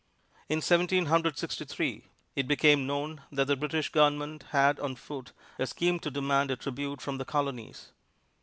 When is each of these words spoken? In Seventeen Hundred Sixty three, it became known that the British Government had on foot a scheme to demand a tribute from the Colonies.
In 0.49 0.61
Seventeen 0.63 1.05
Hundred 1.05 1.37
Sixty 1.37 1.63
three, 1.63 2.07
it 2.35 2.47
became 2.47 2.87
known 2.87 3.21
that 3.31 3.45
the 3.45 3.55
British 3.55 3.89
Government 3.89 4.45
had 4.49 4.79
on 4.79 4.95
foot 4.95 5.31
a 5.59 5.67
scheme 5.67 5.99
to 5.99 6.09
demand 6.09 6.49
a 6.49 6.55
tribute 6.55 7.01
from 7.01 7.19
the 7.19 7.25
Colonies. 7.33 7.91